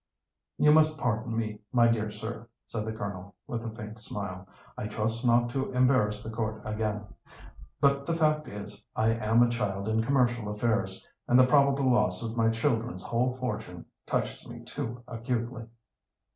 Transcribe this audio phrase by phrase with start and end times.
[0.57, 4.47] "You must pardon me, my dear sir," said the Colonel, with a faint smile.
[4.75, 7.03] "I trust not to embarrass the court again;
[7.79, 12.23] but the fact is, I am a child in commercial affairs, and the probable loss
[12.23, 15.67] of my children's whole fortune touches me too acutely."